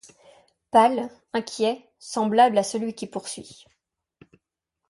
[0.71, 3.65] Pâle, inquiet, semblable à-celui qui poursuit